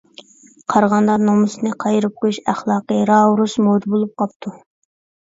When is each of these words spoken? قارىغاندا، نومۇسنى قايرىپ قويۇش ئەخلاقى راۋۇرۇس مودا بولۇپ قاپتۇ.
قارىغاندا، 0.73 1.17
نومۇسنى 1.25 1.73
قايرىپ 1.83 2.15
قويۇش 2.23 2.39
ئەخلاقى 2.53 2.97
راۋۇرۇس 3.11 3.55
مودا 3.67 3.93
بولۇپ 3.95 4.15
قاپتۇ. 4.23 4.55